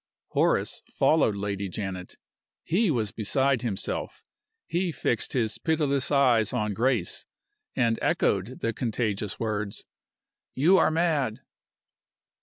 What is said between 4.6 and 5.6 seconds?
He fixed his